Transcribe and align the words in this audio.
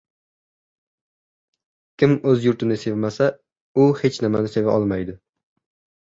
Kim 2.03 2.15
o‘z 2.31 2.47
yurtini 2.47 2.77
sevmasa, 2.83 3.27
u 3.83 3.85
hech 3.99 4.17
nimani 4.25 4.51
seva 4.55 4.73
olmaydi. 4.79 5.15